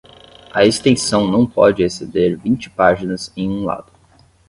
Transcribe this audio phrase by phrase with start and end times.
[0.55, 3.93] A extensão não pode exceder vinte páginas em um lado.